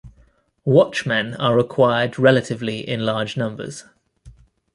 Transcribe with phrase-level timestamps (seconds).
[0.65, 3.83] Watchmen are required relatively in larger numbers.